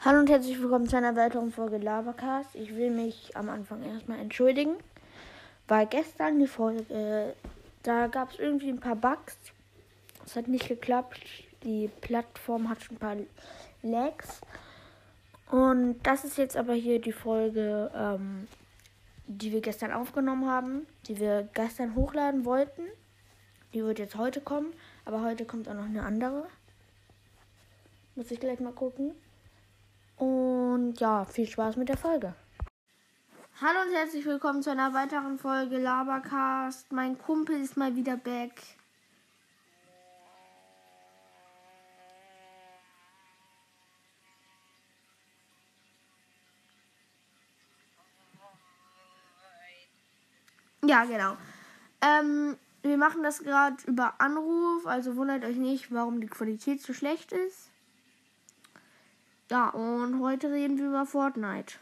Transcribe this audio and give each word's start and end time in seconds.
Hallo 0.00 0.20
und 0.20 0.30
herzlich 0.30 0.60
willkommen 0.62 0.88
zu 0.88 0.96
einer 0.96 1.16
weiteren 1.16 1.50
Folge 1.50 1.78
Labercast. 1.78 2.54
Ich 2.54 2.76
will 2.76 2.92
mich 2.92 3.36
am 3.36 3.48
Anfang 3.48 3.82
erstmal 3.82 4.20
entschuldigen, 4.20 4.76
weil 5.66 5.86
gestern 5.86 6.38
die 6.38 6.46
Folge, 6.46 6.94
äh, 6.94 7.34
da 7.82 8.06
gab 8.06 8.30
es 8.30 8.38
irgendwie 8.38 8.68
ein 8.68 8.78
paar 8.78 8.94
Bugs. 8.94 9.36
Es 10.24 10.36
hat 10.36 10.46
nicht 10.46 10.68
geklappt. 10.68 11.18
Die 11.64 11.90
Plattform 12.00 12.68
hat 12.68 12.80
schon 12.80 12.94
ein 12.94 13.00
paar 13.00 13.16
Lags. 13.82 14.40
Und 15.50 15.98
das 16.04 16.24
ist 16.24 16.38
jetzt 16.38 16.56
aber 16.56 16.74
hier 16.74 17.00
die 17.00 17.10
Folge, 17.10 17.90
ähm, 17.92 18.46
die 19.26 19.50
wir 19.50 19.60
gestern 19.60 19.90
aufgenommen 19.90 20.48
haben, 20.48 20.86
die 21.08 21.18
wir 21.18 21.48
gestern 21.54 21.96
hochladen 21.96 22.44
wollten. 22.44 22.82
Die 23.74 23.82
wird 23.82 23.98
jetzt 23.98 24.14
heute 24.14 24.40
kommen, 24.40 24.72
aber 25.04 25.22
heute 25.22 25.44
kommt 25.44 25.68
auch 25.68 25.74
noch 25.74 25.86
eine 25.86 26.04
andere. 26.04 26.46
Muss 28.14 28.30
ich 28.30 28.38
gleich 28.38 28.60
mal 28.60 28.72
gucken. 28.72 29.16
Und 30.78 31.00
ja, 31.00 31.24
viel 31.24 31.48
Spaß 31.48 31.74
mit 31.74 31.88
der 31.88 31.96
Folge. 31.96 32.34
Hallo 33.60 33.80
und 33.84 33.92
herzlich 33.92 34.24
willkommen 34.24 34.62
zu 34.62 34.70
einer 34.70 34.94
weiteren 34.94 35.36
Folge 35.36 35.76
Labercast. 35.76 36.92
Mein 36.92 37.18
Kumpel 37.18 37.60
ist 37.60 37.76
mal 37.76 37.96
wieder 37.96 38.16
back. 38.16 38.52
Ja, 50.84 51.04
genau. 51.06 51.36
Ähm, 52.00 52.56
wir 52.82 52.98
machen 52.98 53.24
das 53.24 53.40
gerade 53.40 53.76
über 53.88 54.20
Anruf, 54.20 54.86
also 54.86 55.16
wundert 55.16 55.44
euch 55.44 55.56
nicht, 55.56 55.92
warum 55.92 56.20
die 56.20 56.28
Qualität 56.28 56.80
so 56.80 56.92
schlecht 56.92 57.32
ist. 57.32 57.68
Ja, 59.50 59.70
und 59.70 60.20
heute 60.20 60.52
reden 60.52 60.76
wir 60.76 60.88
über 60.88 61.06
Fortnite. 61.06 61.78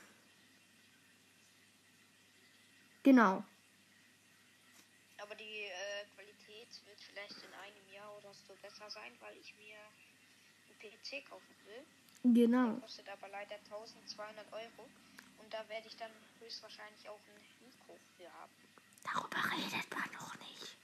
Genau. 3.02 3.42
Aber 5.18 5.34
die 5.34 5.64
äh, 5.64 6.04
Qualität 6.14 6.68
wird 6.86 7.00
vielleicht 7.00 7.42
in 7.42 7.52
einem 7.54 7.92
Jahr 7.92 8.16
oder 8.18 8.32
so 8.34 8.54
besser 8.62 8.88
sein, 8.88 9.12
weil 9.18 9.36
ich 9.38 9.52
mir 9.56 9.78
einen 10.68 10.78
PC 10.78 11.28
kaufen 11.28 11.56
will. 11.64 11.84
Genau. 12.34 12.74
Kostet 12.74 13.08
aber 13.08 13.28
leider 13.28 13.56
1200 13.56 14.52
Euro. 14.52 14.88
Und 15.42 15.52
da 15.52 15.68
werde 15.68 15.88
ich 15.88 15.96
dann 15.96 16.10
höchstwahrscheinlich 16.38 17.08
auch 17.08 17.18
ein 17.18 17.66
Mikro 17.66 17.98
für 18.16 18.32
haben. 18.32 18.52
Darüber 19.02 19.42
redet 19.56 19.90
man 19.90 20.12
noch 20.12 20.34
nicht. 20.38 20.76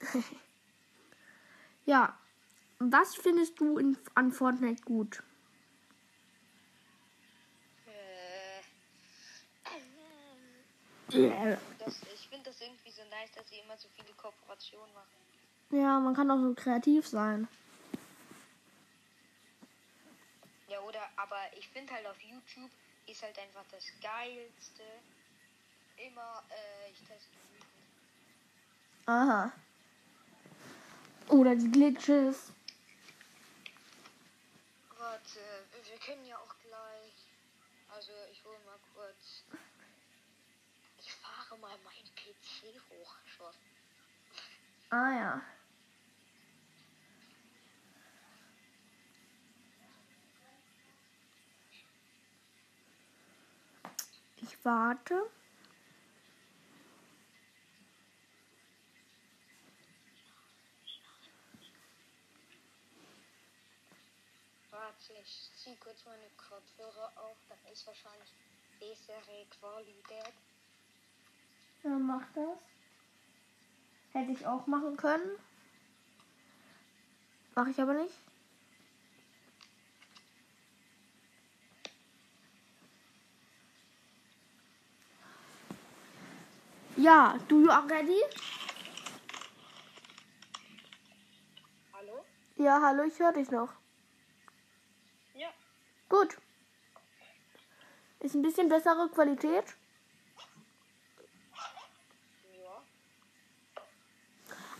ja. 1.86 2.16
Was 2.78 3.14
findest 3.14 3.58
du 3.58 3.78
in, 3.78 3.96
an 4.14 4.32
Fortnite 4.32 4.82
gut? 4.84 5.22
Äh, 7.86 8.60
Ja, 11.18 11.58
das, 11.78 12.02
ich 12.14 12.28
finde 12.28 12.50
das 12.50 12.60
irgendwie 12.60 12.90
so 12.90 13.02
nice, 13.10 13.30
dass 13.34 13.48
sie 13.48 13.58
immer 13.60 13.76
so 13.78 13.88
viele 13.96 14.12
Kooperationen 14.14 14.92
machen. 14.92 15.06
man 16.00 16.14
kann 16.14 16.30
auch 16.30 16.40
so 16.40 16.52
kreativ 16.54 17.06
sein. 17.06 17.48
Ja, 20.68 20.80
oder, 20.80 21.00
aber 21.16 21.38
ich 21.56 21.68
finde 21.68 21.94
halt 21.94 22.06
auf 22.06 22.20
YouTube 22.20 22.70
ist 23.06 23.22
halt 23.22 23.38
einfach 23.38 23.64
das 23.70 23.84
Geilste. 24.02 24.82
Immer, 25.96 26.42
äh, 26.50 26.90
ich 26.90 26.98
teste 26.98 27.30
Mythen. 27.52 27.68
Aha. 29.06 29.52
Oder 31.28 31.54
die 31.56 31.70
Glitches. 31.70 32.52
Warte, 35.36 35.88
wir 35.90 35.98
können 35.98 36.24
ja 36.24 36.38
auch 36.38 36.54
gleich. 36.60 37.28
Also 37.88 38.12
ich 38.30 38.42
hole 38.44 38.58
mal 38.60 38.78
kurz. 38.94 39.44
Ich 40.98 41.12
fahre 41.12 41.58
mal 41.60 41.76
meinen 41.84 42.14
PC 42.14 42.80
hoch 42.90 43.16
schon. 43.36 43.54
Ah 44.90 45.10
ja. 45.12 45.42
Ich 54.36 54.64
warte. 54.64 55.30
Warte, 64.96 65.12
ich 65.22 65.50
ziehe 65.56 65.76
kurz 65.76 66.04
meine 66.06 66.28
Kopfhörer 66.36 67.12
auf. 67.16 67.36
Dann 67.48 67.58
ist 67.72 67.86
wahrscheinlich 67.86 68.32
bessere 68.80 69.46
Qualität. 69.50 70.32
Ja, 71.82 71.90
mach 71.90 72.22
das. 72.34 72.58
Hätte 74.12 74.32
ich 74.32 74.46
auch 74.46 74.66
machen 74.66 74.96
können. 74.96 75.38
Mache 77.54 77.70
ich 77.70 77.80
aber 77.80 77.94
nicht. 77.94 78.14
Ja, 86.96 87.38
do 87.48 87.60
you 87.60 87.70
are 87.70 87.88
ready? 87.90 88.22
Hallo? 91.92 92.24
Ja, 92.56 92.80
hallo, 92.80 93.02
ich 93.04 93.18
höre 93.18 93.32
dich 93.32 93.50
noch. 93.50 93.68
Gut. 96.08 96.36
Ist 98.20 98.34
ein 98.34 98.42
bisschen 98.42 98.68
bessere 98.68 99.08
Qualität. 99.10 99.64
Ja. 102.62 102.82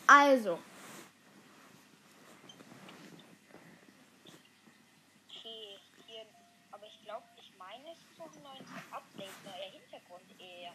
Also, 0.06 0.58
Okay, 5.28 5.78
hier. 6.06 6.22
Aber 6.72 6.86
ich 6.86 7.02
glaube, 7.04 7.24
ich 7.38 7.52
meine, 7.58 7.92
es 7.92 7.98
ist 7.98 8.18
noch 8.18 8.26
ein 8.26 8.42
neues 8.42 8.68
Update, 8.90 9.44
neuer 9.44 9.70
Hintergrund 9.70 10.22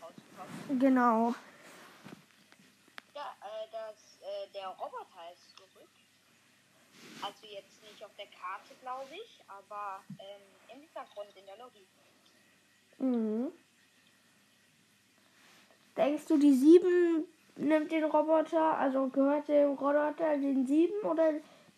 rausgekommen. 0.02 0.80
genau. 0.80 1.36
Ja, 3.14 3.36
äh, 3.42 3.68
das, 3.72 4.18
äh, 4.22 4.50
der 4.54 4.68
Roboter 4.70 5.32
ist 5.34 5.44
zurück. 5.50 5.51
Also 7.24 7.46
jetzt 7.46 7.84
nicht 7.84 8.04
auf 8.04 8.12
der 8.18 8.26
Karte, 8.28 8.74
glaube 8.82 9.14
ich, 9.14 9.44
aber 9.48 10.04
ähm, 10.20 10.42
im 10.74 10.82
Hintergrund 10.82 11.30
in 11.36 11.46
der 11.46 11.58
Lobby. 11.58 11.86
Mhm. 12.98 13.52
Denkst 15.98 16.26
du, 16.28 16.38
die 16.38 16.54
7 16.54 17.26
nimmt 17.58 17.92
den 17.92 18.06
Roboter, 18.06 18.78
also 18.78 19.08
gehört 19.10 19.48
dem 19.48 19.72
Roboter 19.74 20.38
den 20.38 20.66
7 20.66 20.94
oder 21.04 21.34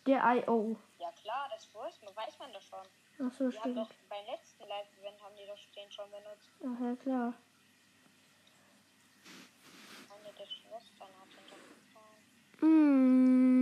der 0.05 0.21
IO? 0.47 0.77
Ja 0.99 1.11
klar, 1.11 1.49
das 1.53 1.67
weiß 1.73 2.01
man, 2.03 2.15
weiß 2.15 2.39
man 2.39 2.53
doch 2.53 2.61
schon. 2.61 2.79
Ach 3.19 3.31
so, 3.37 3.49
Die 3.49 3.57
haben 3.57 3.71
stimmt. 3.71 3.77
doch 3.77 3.89
beim 4.09 4.25
letzten 4.25 4.63
Live-Event 4.67 5.21
haben 5.21 5.35
die 5.35 5.45
doch 5.47 5.57
den 5.75 5.91
schon 5.91 6.09
benutzt. 6.09 6.49
Ach 6.61 6.79
ja, 6.81 6.95
klar. 6.95 7.33
Eine 10.09 10.33
der 10.33 10.45
Schwestern 10.45 11.09
hat 11.19 11.29
ihn 11.29 11.47
doch 11.49 11.63
gefahren. 12.61 12.69
Mm. 13.49 13.52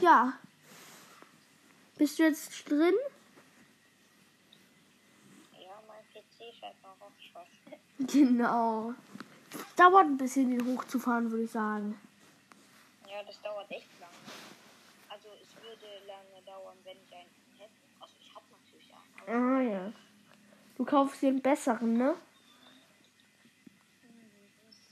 Ja. 0.00 0.32
Bist 1.98 2.18
du 2.18 2.22
jetzt 2.22 2.68
drin? 2.70 2.94
Ja, 5.52 5.82
mein 5.86 6.02
PC 6.12 6.54
fährt 6.58 6.74
noch 6.82 7.00
auf. 7.06 7.46
Genau. 7.98 8.94
Dauert 9.76 10.06
ein 10.06 10.16
bisschen, 10.16 10.50
den 10.50 10.64
hochzufahren, 10.66 11.30
würde 11.30 11.44
ich 11.44 11.50
sagen. 11.50 11.98
ja, 13.08 13.22
das 13.24 13.40
dauert 13.42 13.70
echt 13.70 13.88
lange. 14.00 14.12
Also 15.08 15.28
es 15.42 15.54
würde 15.62 15.86
lange 16.06 16.42
dauern, 16.46 16.76
wenn 16.84 16.96
ich 17.06 17.12
einen 17.14 17.28
hätte. 17.58 17.72
Also 18.00 18.14
ich 18.20 18.34
habe 18.34 18.46
natürlich 18.50 18.90
einen. 19.26 19.56
Ah 19.56 19.60
ja. 19.60 19.92
Du 20.76 20.84
kaufst 20.84 21.20
dir 21.20 21.28
einen 21.28 21.42
besseren, 21.42 21.92
ne? 21.94 22.14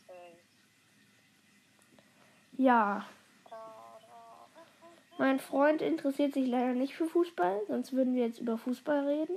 äh, 0.08 0.34
Ja. 2.62 3.06
Mein 5.18 5.40
Freund 5.40 5.82
interessiert 5.82 6.32
sich 6.34 6.46
leider 6.46 6.74
nicht 6.74 6.94
für 6.94 7.08
Fußball, 7.08 7.62
sonst 7.66 7.92
würden 7.92 8.14
wir 8.14 8.24
jetzt 8.24 8.38
über 8.38 8.56
Fußball 8.56 9.04
reden. 9.04 9.36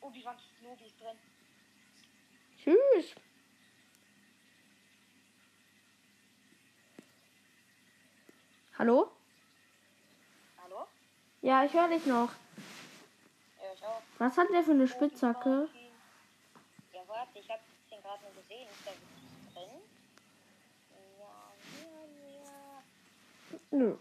Oh, 0.00 0.10
die 0.10 0.22
Lobby 0.22 0.84
ist 0.84 1.00
drin. 1.00 1.16
Tschüss. 2.58 3.14
Hallo? 8.76 9.12
Hallo? 10.62 10.86
Ja, 11.42 11.64
ich 11.64 11.72
höre 11.72 11.88
dich 11.88 12.06
noch. 12.06 12.32
Ja, 13.62 13.72
ich 13.72 13.84
auch. 13.84 14.02
Was 14.18 14.36
hat 14.36 14.48
der 14.50 14.64
für 14.64 14.72
eine 14.72 14.88
Spitzhacke? 14.88 15.68
Ja, 16.92 17.00
warte, 17.06 17.38
ich 17.38 17.48
habe 17.48 17.62
den 17.90 18.02
gerade 18.02 18.22
nur 18.24 18.34
gesehen. 18.34 18.68
Ist 18.68 18.84
der 18.84 18.94
drin? 19.54 19.80
Ja, 21.20 21.52
ja, 21.80 22.40
ja. 23.52 23.55
Nö. 23.70 23.96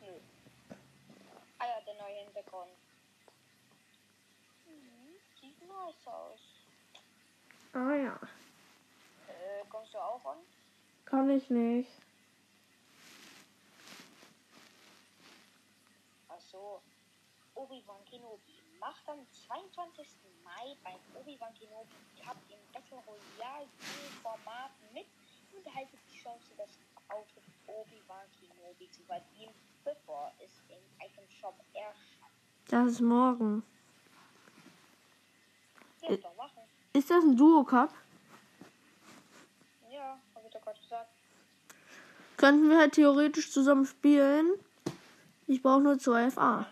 Nö. 0.00 0.20
Ah 1.58 1.66
ja, 1.66 1.80
der 1.86 1.94
neue 1.94 2.24
Hintergrund. 2.24 2.70
Mhm, 4.66 5.16
sieht 5.40 5.60
nice 5.62 6.06
aus. 6.06 6.40
Ah 7.72 7.94
ja. 7.94 8.20
Äh, 9.28 9.64
kommst 9.68 9.94
du 9.94 9.98
auch 9.98 10.24
an? 10.24 10.38
Kann 11.04 11.30
ich 11.30 11.50
nicht. 11.50 11.90
Ach 16.28 16.40
so. 16.40 16.80
Obi-Wan 17.54 18.04
Kenobi 18.06 18.62
macht 18.78 19.08
am 19.08 19.26
22. 19.46 20.06
Mai 20.44 20.76
beim 20.82 20.98
Obi-Wan 21.14 21.54
Kenobi 21.54 21.94
Cup 22.24 22.36
im 22.48 22.58
Battle 22.72 23.02
Royale 23.06 23.68
Format 24.22 24.70
mit 24.92 25.06
und 25.54 25.66
erhaltet 25.66 25.98
die 26.10 26.18
Chance, 26.18 26.54
das 26.56 26.70
Outfit 27.12 27.44
Obi-Wan 27.66 28.26
Kenobi 28.40 28.90
zu 28.90 29.02
verdienen, 29.04 29.54
bevor 29.84 30.32
es 30.44 30.62
im 30.68 31.06
Item 31.06 31.28
Shop 31.28 31.54
erscheint. 31.72 32.32
Das 32.68 32.92
ist 32.92 33.00
morgen. 33.00 33.62
Ja, 36.02 36.16
doch 36.16 36.36
machen. 36.36 36.62
Ist 36.92 37.10
das 37.10 37.22
ein 37.24 37.36
Duo-Cup? 37.36 37.92
Ja, 39.90 40.18
hab 40.34 40.44
ich 40.44 40.50
doch 40.50 40.62
gerade 40.62 40.80
gesagt. 40.80 41.10
Könnten 42.36 42.70
wir 42.70 42.78
halt 42.78 42.94
theoretisch 42.94 43.52
zusammen 43.52 43.86
spielen. 43.86 44.58
Ich 45.46 45.62
brauche 45.62 45.80
nur 45.80 45.94
12a. 45.94 46.66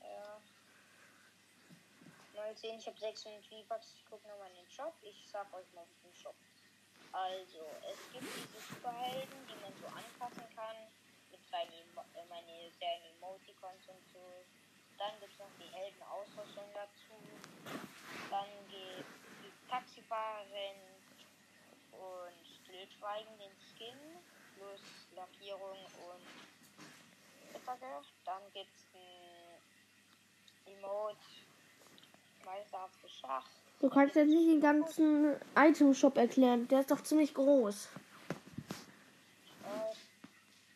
Ja. 0.00 0.40
Mal 2.34 2.56
sehen, 2.56 2.78
ich 2.78 2.86
habe 2.86 2.98
600 2.98 3.44
V-Bucks. 3.46 3.94
Ich 3.96 4.04
gucke 4.08 4.28
nochmal 4.28 4.50
in 4.50 4.56
den 4.56 4.70
Shop. 4.70 4.94
Ich 5.02 5.28
sag 5.30 5.52
euch 5.54 5.72
mal 5.74 5.84
den 6.04 6.14
Shop. 6.14 6.34
Also, 7.12 7.60
es 7.92 8.00
gibt 8.10 8.24
diese 8.24 8.58
Superhelden, 8.72 9.46
die 9.46 9.60
man 9.60 9.72
so 9.76 9.86
anpassen 9.86 10.48
kann. 10.56 10.76
Mit 11.30 11.44
seinen, 11.46 11.84
äh, 12.16 12.24
meine 12.28 12.70
seinen 12.80 13.04
Emoticons 13.16 13.86
und 13.88 14.00
so. 14.12 14.44
Dann 14.98 15.20
gibt 15.20 15.32
es 15.32 15.38
noch 15.38 15.52
die 15.60 15.68
Heldenausrüstung 15.74 16.64
dazu. 16.72 17.20
Dann 18.30 18.48
gibt 18.68 19.04
die 19.44 19.52
Taxifahrerin 19.68 20.80
und 21.92 22.46
Stillschweigen 22.64 23.38
den 23.38 23.52
Skin. 23.60 24.24
Plus 24.56 24.80
Lackierung 25.14 25.78
und 26.08 26.26
Attacke. 27.54 28.02
Dann 28.24 28.42
gibt 28.54 28.74
es 28.74 28.88
ein 28.94 30.72
Emote. 30.72 31.18
Meisterhafte 32.44 33.08
Schach. 33.08 33.61
Du 33.82 33.90
kannst 33.90 34.14
jetzt 34.14 34.28
nicht 34.28 34.48
den 34.48 34.60
ganzen 34.60 35.34
Item-Shop 35.56 36.16
erklären. 36.16 36.68
Der 36.68 36.80
ist 36.80 36.90
doch 36.92 37.02
ziemlich 37.02 37.34
groß. 37.34 37.88
Äh, 39.64 39.94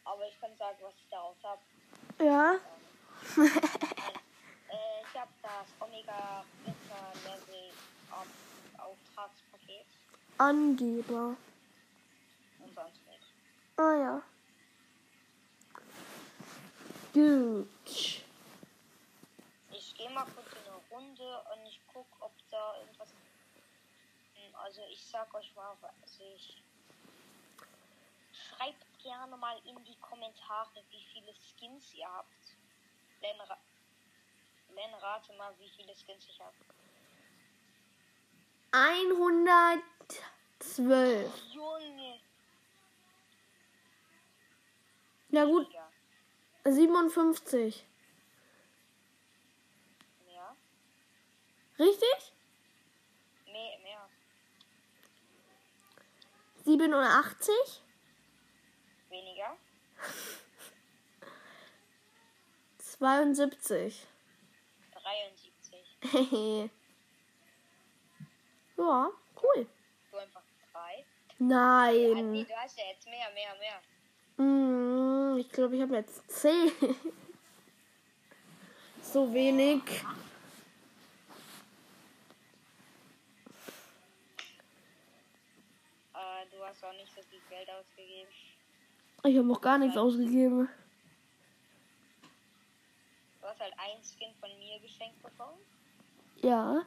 aber 0.05 0.26
ich 0.26 0.41
kann 0.41 0.50
sagen, 0.58 0.76
was 0.82 0.94
ich 0.97 1.08
daraus 1.08 1.37
habe. 1.44 1.61
Ja? 2.25 2.56
Äh, 4.69 5.03
ich 5.08 5.20
habe 5.20 5.31
das 5.41 5.69
Omega 5.79 6.44
Winter 6.64 7.12
Level 7.25 7.70
Auftragspaket 8.76 9.87
Angeber. 10.38 11.37
und 12.59 12.75
sonst 12.75 13.00
nichts. 13.09 13.26
Ah 13.76 13.94
ja. 13.94 14.23
Gut. 17.14 17.69
Ich 19.70 19.94
gehe 19.97 20.11
mal 20.11 20.25
kurz 20.35 20.49
in 20.52 20.73
eine 20.73 20.81
Runde 20.91 21.43
und 21.55 21.67
ich 21.69 21.81
da 22.56 22.79
irgendwas. 22.81 23.11
Hm, 24.35 24.55
Also 24.55 24.82
ich 24.91 25.05
sag 25.05 25.32
euch 25.35 25.55
mal, 25.55 25.76
was 25.81 26.19
ich. 26.20 26.62
Schreibt 28.32 28.85
gerne 29.03 29.37
mal 29.37 29.58
in 29.67 29.82
die 29.85 29.97
Kommentare, 29.97 30.82
wie 30.91 31.05
viele 31.12 31.35
Skins 31.35 31.93
ihr 31.94 32.11
habt. 32.11 32.56
Len, 33.20 33.38
ra 33.41 33.58
Len 34.75 34.94
rate 34.94 35.32
mal, 35.35 35.55
wie 35.58 35.69
viele 35.70 35.94
Skins 35.94 36.26
ich 36.29 36.41
habe. 36.41 36.55
112. 38.73 41.43
Junge! 41.52 42.20
Na 45.31 45.44
gut, 45.44 45.73
Ja. 45.73 45.88
57. 46.64 47.87
Mehr? 50.26 50.56
Richtig? 51.79 52.32
Mehr, 53.47 53.79
mehr. 53.79 54.09
87. 56.66 57.54
Weniger? 59.08 59.56
72. 62.98 64.06
73. 64.92 65.98
Hehe. 66.30 66.70
ja, 68.76 69.10
cool. 69.42 69.66
Du 70.10 70.16
einfach 70.16 70.42
drei. 70.72 71.04
Ah, 71.04 71.34
nee, 71.38 72.14
Nein. 72.14 72.46
du 72.48 72.56
hast 72.56 72.78
ja 72.78 72.84
jetzt 72.90 73.06
mehr, 73.06 73.30
mehr, 73.32 73.54
mehr. 73.60 74.44
Mm, 74.44 75.38
ich 75.38 75.48
glaube, 75.50 75.76
ich 75.76 75.82
habe 75.82 75.94
jetzt 75.94 76.28
10. 76.28 76.72
so 79.02 79.32
wenig. 79.32 79.82
Äh, 86.14 86.46
du 86.50 86.55
hast 86.66 86.84
auch 86.84 86.92
nicht 86.92 87.14
so 87.14 87.22
viel 87.22 87.40
Geld 87.48 87.68
ausgegeben. 87.70 88.28
Ich 89.24 89.36
habe 89.36 89.46
noch 89.46 89.60
gar 89.60 89.78
nichts 89.78 89.96
ausgegeben. 89.96 90.68
Du 93.40 93.46
hast 93.46 93.60
halt 93.60 93.74
ein 93.78 94.02
Skin 94.02 94.34
von 94.40 94.50
mir 94.58 94.78
geschenkt 94.80 95.22
bekommen. 95.22 95.58
Ja. 96.42 96.84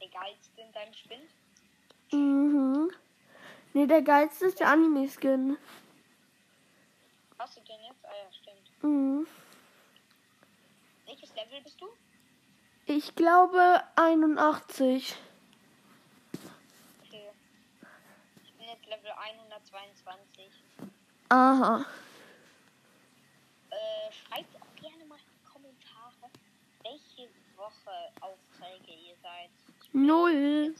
Der 0.00 0.08
geilste 0.08 0.60
in 0.60 0.72
deinem 0.72 0.94
Spind. 0.94 1.30
Mhm. 2.12 2.90
Nee, 3.72 3.86
der 3.86 4.02
geilste 4.02 4.46
ist 4.46 4.60
der 4.60 4.68
Anime-Skin. 4.68 5.56
Hast 7.38 7.56
du 7.56 7.60
den 7.62 7.82
jetzt? 7.88 8.04
Ah 8.04 8.12
ja, 8.12 8.32
stimmt. 8.32 8.82
Mhm. 8.82 9.26
Welches 11.06 11.34
Level 11.34 11.60
bist 11.62 11.80
du? 11.80 11.88
Ich 12.86 13.14
glaube 13.14 13.82
81. 13.96 15.16
Okay. 17.06 17.30
Ich 18.44 18.52
bin 18.54 18.66
jetzt 18.66 18.81
Level 18.92 19.10
122. 19.10 20.50
Aha. 21.30 21.86
Äh, 23.70 24.12
schreibt 24.12 24.54
auch 24.56 24.82
gerne 24.82 25.06
mal 25.06 25.16
in 25.16 25.32
die 25.32 25.50
Kommentare, 25.50 26.28
welche 26.82 27.30
Woche 27.56 28.12
Aufträge 28.20 28.92
ihr 28.92 29.16
seid. 29.22 29.48
Null. 29.94 30.74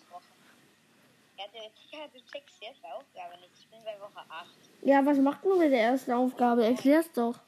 Ja, 1.39 1.45
du, 1.47 2.19
du 2.19 2.25
checkst 2.31 2.61
die 2.61 2.67
erste 2.67 2.87
Aufgabe 2.89 3.41
nicht. 3.41 3.53
Ich 3.59 3.69
bin 3.69 3.83
bei 3.83 3.99
Woche 3.99 4.23
8. 4.29 4.47
Ja, 4.83 5.07
was 5.07 5.17
macht 5.17 5.43
man 5.47 5.59
bei 5.59 5.69
der 5.69 5.81
ersten 5.81 6.13
Aufgabe? 6.13 6.67
Erklär's 6.67 7.11
doch. 7.13 7.39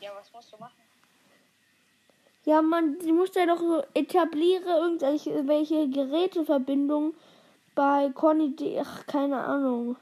Ja, 0.00 0.10
was 0.14 0.32
musst 0.32 0.50
du 0.50 0.56
machen? 0.56 0.80
Ja, 2.46 2.62
man, 2.62 2.98
die 2.98 3.12
muss 3.12 3.34
ja 3.34 3.44
doch 3.44 3.58
so 3.58 3.84
etabliere 3.92 4.70
irgendwelche 4.70 5.46
welche 5.46 5.88
Geräteverbindungen 5.90 7.14
bei 7.74 8.10
Conny. 8.14 8.54
Ach, 8.80 9.06
keine 9.06 9.42
Ahnung. 9.42 9.96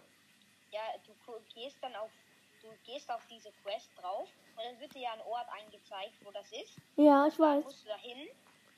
Ja, 0.72 0.80
du 1.06 1.12
gehst 1.54 1.76
dann 1.82 1.94
auf, 1.96 2.10
du 2.62 2.68
gehst 2.84 3.10
auf 3.10 3.22
diese 3.30 3.50
Quest 3.62 3.90
drauf 3.96 4.28
und 4.56 4.64
dann 4.64 4.80
wird 4.80 4.94
dir 4.94 5.02
ja 5.02 5.12
ein 5.12 5.20
Ort 5.22 5.48
eingezeigt, 5.50 6.14
wo 6.24 6.30
das 6.30 6.46
ist. 6.52 6.76
Ja, 6.96 7.26
ich 7.26 7.36
Da 7.36 7.42
weiß. 7.42 7.64
musst 7.64 7.84
du 7.84 7.88
da 7.88 7.96
hin, 7.98 8.28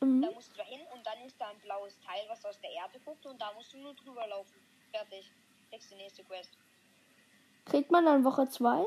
Mhm. 0.00 0.22
da 0.22 0.30
musst 0.32 0.52
du 0.52 0.56
da 0.58 0.64
hin 0.64 0.80
und 0.94 1.06
dann 1.06 1.20
ist 1.24 1.40
da 1.40 1.48
ein 1.48 1.58
blaues 1.60 1.98
Teil, 2.00 2.22
was 2.28 2.44
aus 2.44 2.60
der 2.60 2.70
Erde 2.70 2.98
guckt 3.04 3.24
und 3.26 3.40
da 3.40 3.52
musst 3.52 3.72
du 3.72 3.78
nur 3.78 3.94
drüber 3.94 4.26
laufen. 4.26 4.60
Fertig. 4.90 5.30
Kriegst 5.70 5.90
die 5.90 5.94
nächste 5.96 6.24
Quest. 6.24 6.50
Kriegt 7.66 7.90
man 7.90 8.04
dann 8.04 8.24
Woche 8.24 8.48
2? 8.48 8.84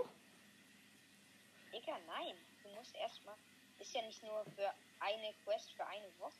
Digga, 1.73 1.93
nein. 2.07 2.35
Du 2.63 2.69
musst 2.77 2.95
erstmal. 2.95 3.35
Ist 3.79 3.93
ja 3.93 4.01
nicht 4.03 4.21
nur 4.23 4.43
für 4.55 4.71
eine 4.99 5.33
Quest 5.43 5.71
für 5.73 5.85
eine 5.85 6.07
Woche. 6.19 6.33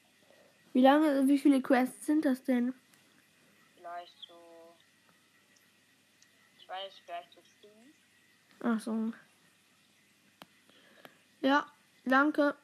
Wie 0.74 0.81
lange, 0.81 1.27
wie 1.27 1.38
viele 1.38 1.62
Quests 1.62 2.05
sind 2.05 2.25
das 2.25 2.43
denn? 2.43 2.74
vielleicht 3.85 4.17
so. 4.27 4.75
Ich 6.57 6.67
weiß 6.67 6.93
vielleicht 7.05 7.33
so 7.33 7.41
sieben. 7.61 7.93
Ach 8.61 8.79
so. 8.79 9.13
Ja, 11.41 11.65
danke. 12.05 12.55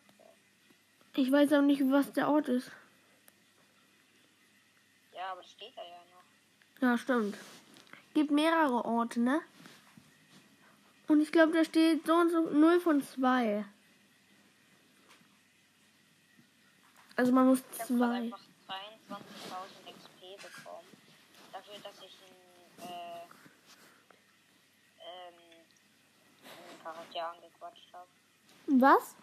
Ich 1.16 1.32
weiß 1.32 1.54
auch 1.54 1.62
nicht, 1.62 1.82
was 1.92 2.12
der 2.14 2.30
Ort 2.30 2.48
ist. 2.48 2.72
Ja, 5.14 5.34
aber 5.34 5.44
steht 5.44 5.78
da 5.78 5.84
ja 5.84 5.98
noch. 5.98 6.82
Ja, 6.82 6.98
stimmt. 6.98 7.38
Gibt 8.14 8.32
mehrere 8.32 8.84
Orte, 8.86 9.20
ne? 9.20 9.42
Und 11.08 11.22
ich 11.22 11.32
glaube, 11.32 11.52
da 11.52 11.64
steht 11.64 12.06
so 12.08 12.16
und 12.16 12.32
so 12.32 12.50
0 12.50 12.80
von 12.80 13.04
2. 13.04 13.66
Also 17.16 17.32
man 17.32 17.48
muss 17.48 17.62
2. 17.86 18.32
Charakter 26.84 27.32
angequatscht 27.32 27.94
habe. 27.94 28.10
Was? 28.68 29.16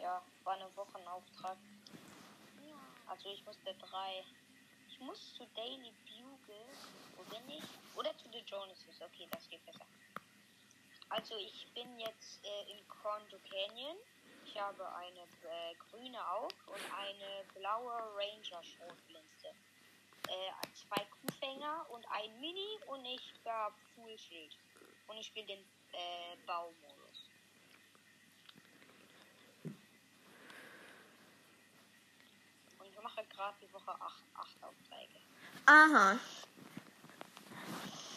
Ja, 0.00 0.22
war 0.44 0.54
eine 0.54 0.68
Wochenauftrag. 0.76 1.56
Also 3.06 3.30
ich 3.30 3.44
musste 3.44 3.74
drei. 3.74 4.24
Ich 4.88 5.00
muss 5.00 5.34
zu 5.34 5.46
Daily 5.54 5.92
Bugle. 6.04 6.66
Wo 7.16 7.22
bin 7.24 7.48
ich? 7.48 7.64
Oder 7.96 8.16
zu 8.18 8.28
The 8.30 8.40
Jonases. 8.40 9.00
Okay, 9.00 9.26
das 9.30 9.48
geht 9.48 9.64
besser. 9.64 9.86
Also 11.08 11.36
ich 11.36 11.66
bin 11.74 11.98
jetzt 11.98 12.44
äh, 12.44 12.72
im 12.72 12.86
Condo 12.88 13.38
Canyon. 13.50 13.96
Ich 14.44 14.58
habe 14.60 14.86
eine 14.94 15.20
äh, 15.20 15.74
grüne 15.90 16.18
Aug 16.30 16.52
und 16.66 16.82
eine 16.96 17.44
blaue 17.54 17.92
Ranger 18.14 18.62
Schrotflinte. 18.62 19.48
Äh, 20.28 20.52
zwei 20.74 21.06
Kuhfänger 21.06 21.86
und 21.90 22.04
ein 22.10 22.40
Mini 22.40 22.78
und 22.86 23.04
ich 23.06 23.32
habe 23.46 23.74
Full 23.94 24.18
Schild. 24.18 24.54
Und 25.06 25.16
ich 25.16 25.26
spiele 25.26 25.46
den 25.46 25.64
äh, 25.92 26.36
Baumodus. 26.46 27.30
Und 32.78 32.86
ich 32.86 33.02
mache 33.02 33.24
gerade 33.24 33.56
die 33.60 33.72
Woche 33.72 33.90
8, 33.90 34.22
acht 34.34 34.62
Aufträge. 34.62 35.18
Aha. 35.66 36.18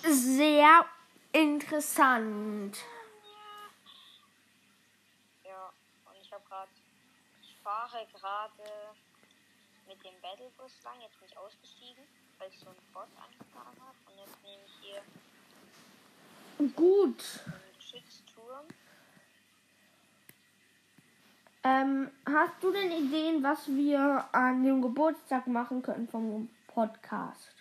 Sehr 0.03 0.85
interessant. 1.31 2.77
Ja, 5.43 5.71
und 6.05 6.15
ich 6.21 6.31
habe 6.31 6.43
gerade, 6.45 6.71
ich 7.41 7.57
fahre 7.63 8.07
gerade 8.07 8.95
mit 9.87 10.03
dem 10.03 10.19
Battlebus 10.21 10.81
lang. 10.83 10.99
Jetzt 11.01 11.19
bin 11.19 11.27
ich 11.27 11.37
ausgestiegen, 11.37 12.07
weil 12.39 12.49
ich 12.49 12.59
so 12.59 12.67
einen 12.67 12.93
Bot 12.93 13.07
angefahren 13.15 13.75
habe. 13.79 13.97
Und 14.07 14.17
jetzt 14.17 14.41
nehme 14.43 14.63
ich 14.65 14.73
hier 14.81 15.03
Gut. 16.75 17.23
Einen 17.93 18.03
Geschützturm. 18.03 18.65
Ähm, 21.63 22.11
hast 22.25 22.53
du 22.61 22.71
denn 22.71 22.91
Ideen, 22.91 23.43
was 23.43 23.67
wir 23.67 24.27
an 24.31 24.63
dem 24.63 24.81
Geburtstag 24.81 25.45
machen 25.47 25.81
können 25.83 26.07
vom 26.07 26.49
Podcast? 26.67 27.55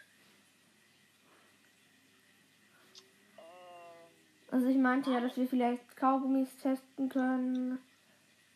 Also 4.50 4.66
ich 4.66 4.76
meinte 4.76 5.12
ja, 5.12 5.20
dass 5.20 5.36
wir 5.36 5.46
vielleicht 5.46 5.96
Kaugummis 5.96 6.48
testen 6.56 7.08
können, 7.08 7.78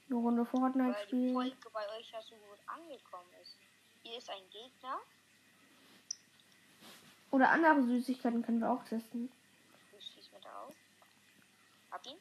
eine 0.09 0.19
Runde 0.19 0.45
Fortnite 0.45 0.93
weil 0.93 1.07
die 1.07 1.09
spielen. 1.09 1.35
Folge 1.35 1.71
bei 1.73 1.99
euch 1.99 2.11
ja 2.11 2.21
so 2.21 2.35
gut 2.35 2.59
angekommen 2.67 3.29
ist. 3.41 3.57
Hier 4.03 4.19
ist 4.19 4.29
ein 4.29 4.43
Gegner. 4.51 4.99
Oder 7.31 7.51
andere 7.51 7.83
Süßigkeiten 7.85 8.43
können 8.43 8.61
wir 8.61 8.71
auch 8.71 8.85
testen. 8.85 9.31
Ich 9.97 10.05
schieß 10.05 10.33
mit 10.33 10.47
auf. 10.47 10.75
Hab 11.95 12.05
ihn. 12.07 12.19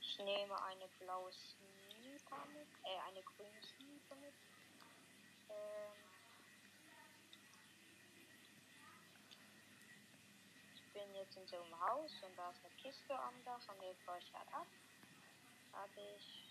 Ich 0.00 0.18
nehme 0.20 0.62
eine 0.62 0.88
blaue 0.98 1.30
Sniper 1.30 2.46
mit, 2.54 2.68
äh, 2.84 2.98
eine 3.06 3.22
grüne 3.22 3.60
Sniper 3.60 4.14
mit. 4.14 4.32
Ähm, 5.50 5.92
ich 10.74 10.92
bin 10.94 11.14
jetzt 11.16 11.36
in 11.36 11.46
so 11.46 11.56
einem 11.60 11.80
Haus 11.80 12.22
und 12.22 12.34
da 12.38 12.48
ist 12.48 12.64
eine 12.64 12.74
Kiste 12.76 13.18
am 13.18 13.44
Dach 13.44 13.60
und 13.68 13.82
der 13.82 13.94
feuert 14.06 14.32
halt 14.32 14.54
ab. 14.54 14.66
Habe 15.74 16.00
ich. 16.16 16.45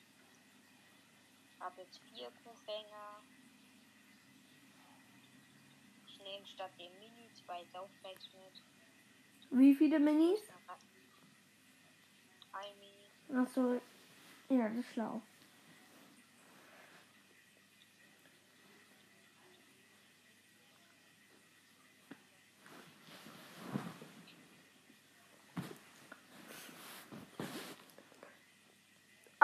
Habe 1.66 1.82
jetzt 1.82 2.00
vier 2.14 2.30
Kuhfänger. 2.44 3.24
Ich 6.06 6.20
nehme 6.20 6.46
statt 6.46 6.70
dem 6.80 6.92
Mini 7.00 7.28
zwei 7.34 7.66
Saufbags 7.74 8.30
mit. 8.34 8.62
Wie 9.50 9.74
viele 9.74 10.00
Minis? 10.00 10.42
Ein 12.52 12.78
Mini. 12.78 13.42
Achso, 13.42 13.82
ja, 14.50 14.70
das 14.70 14.78
ist 14.78 14.94
schlau. 14.94 15.20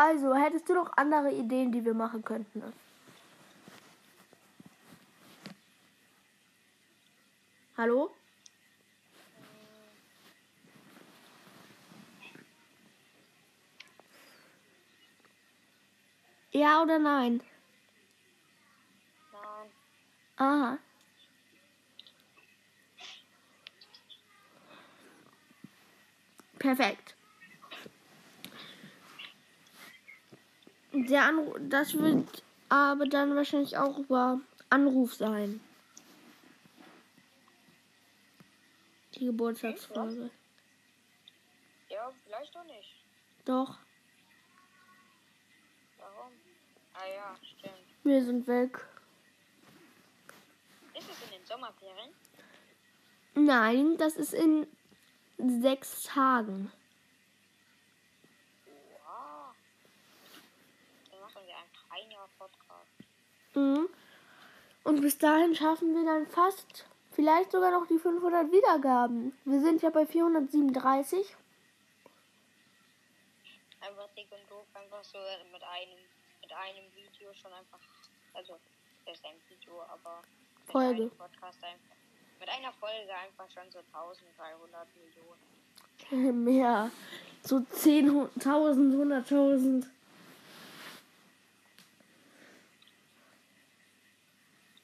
Also, 0.03 0.33
hättest 0.33 0.67
du 0.67 0.73
noch 0.73 0.97
andere 0.97 1.31
Ideen, 1.31 1.71
die 1.71 1.85
wir 1.85 1.93
machen 1.93 2.23
könnten? 2.23 2.63
Hallo? 7.77 8.09
Ja 16.51 16.81
oder 16.81 16.97
nein? 16.97 17.43
Nein. 19.31 19.71
Aha. 20.37 20.77
Perfekt. 26.57 27.15
Der 30.93 31.23
Anruf, 31.25 31.57
das 31.61 31.93
wird 31.97 32.43
aber 32.69 33.05
dann 33.05 33.35
wahrscheinlich 33.35 33.77
auch 33.77 33.97
über 33.99 34.39
Anruf 34.69 35.13
sein. 35.13 35.61
Die 39.15 39.25
Geburtstagsfolge. 39.25 40.29
Ja, 41.89 42.11
vielleicht 42.25 42.55
doch 42.55 42.63
nicht. 42.63 42.95
Doch, 43.45 43.77
Warum? 45.97 46.31
Ah 46.93 47.05
ja, 47.05 47.35
stimmt. 47.41 47.73
wir 48.03 48.23
sind 48.23 48.47
weg. 48.47 48.85
Ist 50.97 51.09
es 51.09 51.23
in 51.25 51.37
den 51.37 51.45
Sommerferien? 51.45 52.11
Nein, 53.33 53.97
das 53.97 54.15
ist 54.15 54.33
in 54.33 54.67
sechs 55.37 56.03
Tagen. 56.03 56.71
Wow. 58.65 59.53
Dann 61.11 61.19
machen 61.21 61.41
wir 61.45 61.55
einfach 61.57 61.85
ein 62.01 62.11
Jahr 62.11 62.29
Podcast. 62.37 62.91
Mhm. 63.55 63.89
Und 64.83 65.01
bis 65.01 65.17
dahin 65.17 65.55
schaffen 65.55 65.93
wir 65.93 66.05
dann 66.05 66.27
fast, 66.27 66.85
vielleicht 67.11 67.51
sogar 67.51 67.71
noch 67.71 67.87
die 67.87 67.99
500 67.99 68.51
Wiedergaben. 68.51 69.37
Wir 69.45 69.61
sind 69.61 69.81
ja 69.81 69.89
bei 69.89 70.05
437. 70.05 71.35
Einfach 73.81 74.07
dick 74.15 74.27
und 74.31 74.49
doof, 74.49 74.65
einfach 74.73 75.03
so 75.03 75.17
mit 75.51 75.63
einem, 75.63 75.99
mit 76.41 76.51
einem 76.51 76.85
Video 76.95 77.33
schon 77.33 77.51
einfach, 77.53 77.79
also, 78.33 78.57
das 79.05 79.15
ist 79.15 79.25
ein 79.25 79.35
Video, 79.49 79.81
aber 79.83 80.21
mit 80.65 80.71
Folge. 80.71 81.01
einem 81.01 81.11
Podcast 81.11 81.63
einfach, 81.63 81.95
mit 82.39 82.49
einer 82.49 82.73
Folge 82.73 83.13
einfach 83.13 83.49
schon 83.49 83.69
so 83.71 83.79
1300 83.93 84.87
Millionen. 84.95 86.43
Mehr. 86.43 86.91
So 87.43 87.57
10.000, 87.57 88.39
100.000. 88.39 89.85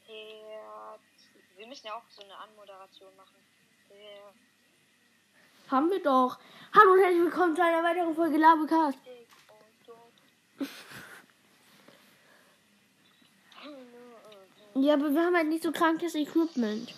Ja, 0.07 0.97
wir 1.55 1.66
müssen 1.77 1.87
ja 1.87 1.95
auch 1.95 2.09
so 2.09 2.23
eine 2.23 2.35
Anmoderation 2.35 3.15
machen. 3.15 3.35
Ja, 3.91 4.33
Haben 5.69 5.91
wir 5.91 6.01
doch. 6.01 6.39
Hallo 6.73 6.93
und 6.93 6.99
herzlich 7.01 7.21
willkommen 7.21 7.55
zu 7.55 7.63
einer 7.63 7.83
weiteren 7.83 8.15
Folge 8.15 8.37
Labecast. 8.37 8.97
doof. 9.85 10.67
Ja, 14.73 14.95
aber 14.95 15.13
wir 15.13 15.23
haben 15.23 15.35
halt 15.35 15.49
nicht 15.49 15.63
so 15.63 15.71
krankes 15.71 16.15
Equipment. 16.15 16.95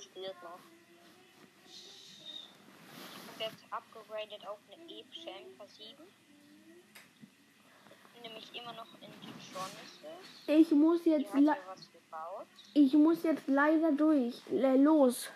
Spielt 0.00 0.42
noch. 0.42 0.60
Ich 1.66 3.44
habe 3.44 3.50
jetzt 3.50 3.64
upgradet 3.72 4.46
auf 4.46 4.58
eine 4.70 4.84
epische 4.84 5.30
MK7. 5.30 6.29
Nämlich 8.22 8.54
immer 8.54 8.72
noch 8.72 8.86
in 9.00 9.10
die 9.22 9.28
Genesis. 9.28 10.20
Ich 10.46 10.70
muss 10.72 11.04
jetzt, 11.04 11.32
ich 12.74 12.92
muss 12.94 13.22
jetzt 13.22 13.46
leider 13.46 13.92
durch. 13.92 14.42
Los. 14.50 15.30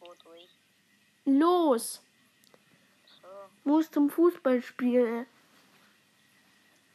Wodurch? 0.00 0.48
Los. 1.24 2.02
So. 3.20 3.28
Muss 3.64 3.90
zum 3.90 4.10
Fußballspiel. 4.10 5.26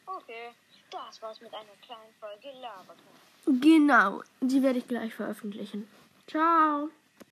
Okay. 0.06 0.54
Das 0.92 1.22
war's 1.22 1.40
mit 1.42 1.54
einer 1.54 1.76
kleinen 1.84 2.14
Folge 2.20 2.52
Labercast. 2.60 3.62
Genau. 3.62 4.24
Die 4.42 4.64
werde 4.64 4.80
ich 4.80 4.88
gleich 4.88 5.14
veröffentlichen. 5.14 5.88
Ciao. 6.28 6.90